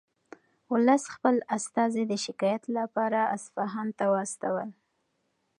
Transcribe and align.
ولس 0.73 1.03
خپل 1.15 1.35
استازي 1.57 2.03
د 2.07 2.13
شکایت 2.25 2.63
لپاره 2.77 3.19
اصفهان 3.35 3.87
ته 3.97 4.05
واستول. 4.13 4.69